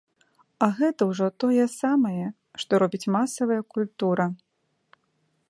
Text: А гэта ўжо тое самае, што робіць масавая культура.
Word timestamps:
А 0.67 0.69
гэта 0.77 1.01
ўжо 1.09 1.27
тое 1.43 1.65
самае, 1.81 2.25
што 2.65 2.71
робіць 2.85 3.11
масавая 3.17 3.61
культура. 3.77 4.25